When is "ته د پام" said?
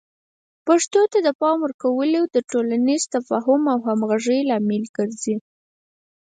1.11-1.57